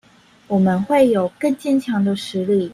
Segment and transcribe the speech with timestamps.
[0.47, 2.67] 我們會有更堅強的實力